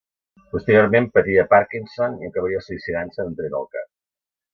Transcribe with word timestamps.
Posteriorment 0.53 1.07
patiria 1.17 1.43
Parkinson 1.51 2.15
i 2.23 2.29
acabaria 2.29 2.63
suïcidant-se 2.69 3.27
d'un 3.29 3.37
tret 3.43 3.59
al 3.59 3.69
cap. 3.77 3.87